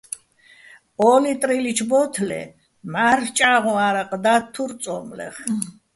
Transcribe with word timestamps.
ო́ 1.07 1.17
ლიტრილიჩო̆ 1.23 1.87
ბო́თლე 1.89 2.41
მჵარ'ლ 2.91 3.25
ჭჵა́ღოჼ 3.35 3.73
ა́რაყ 3.87 4.11
და́თთურ 4.23 4.71
"წო́მლეღ". 4.83 5.35